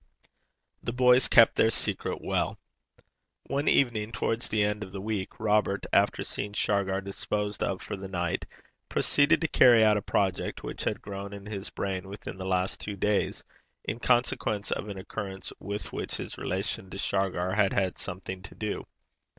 The 0.81 0.93
boys 0.93 1.27
kept 1.27 1.55
their 1.55 1.69
secret 1.69 2.21
well. 2.23 2.57
One 3.45 3.67
evening, 3.67 4.11
towards 4.11 4.49
the 4.49 4.63
end 4.63 4.83
of 4.83 4.91
the 4.91 4.99
week, 4.99 5.39
Robert, 5.39 5.85
after 5.93 6.23
seeing 6.23 6.53
Shargar 6.53 7.01
disposed 7.01 7.61
of 7.61 7.83
for 7.83 7.95
the 7.95 8.07
night, 8.07 8.47
proceeded 8.89 9.41
to 9.41 9.47
carry 9.47 9.83
out 9.83 9.97
a 9.97 10.01
project 10.01 10.63
which 10.63 10.85
had 10.85 11.03
grown 11.03 11.33
in 11.33 11.45
his 11.45 11.69
brain 11.69 12.07
within 12.07 12.37
the 12.39 12.47
last 12.47 12.79
two 12.81 12.95
days 12.95 13.43
in 13.83 13.99
consequence 13.99 14.71
of 14.71 14.89
an 14.89 14.97
occurrence 14.97 15.53
with 15.59 15.93
which 15.93 16.17
his 16.17 16.35
relation 16.35 16.89
to 16.89 16.97
Shargar 16.97 17.53
had 17.53 17.71
had 17.71 17.99
something 17.99 18.41
to 18.41 18.55
do. 18.55 18.87